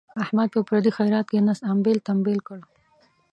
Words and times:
احمد 0.23 0.49
په 0.55 0.59
پردي 0.67 0.91
خیرات 0.97 1.25
کې 1.31 1.39
نس 1.47 1.59
امبېل 1.73 1.97
تمبیل 2.09 2.39
کړ. 2.47 2.59